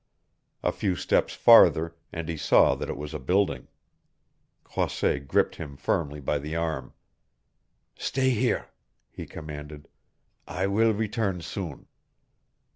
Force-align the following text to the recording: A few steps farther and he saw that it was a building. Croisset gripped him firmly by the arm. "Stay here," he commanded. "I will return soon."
A 0.63 0.71
few 0.71 0.95
steps 0.95 1.35
farther 1.35 1.93
and 2.11 2.27
he 2.27 2.35
saw 2.35 2.73
that 2.73 2.89
it 2.89 2.97
was 2.97 3.13
a 3.13 3.19
building. 3.19 3.67
Croisset 4.63 5.27
gripped 5.27 5.57
him 5.57 5.77
firmly 5.77 6.19
by 6.19 6.39
the 6.39 6.55
arm. 6.55 6.93
"Stay 7.95 8.31
here," 8.31 8.69
he 9.11 9.27
commanded. 9.27 9.87
"I 10.47 10.65
will 10.65 10.95
return 10.95 11.41
soon." 11.41 11.85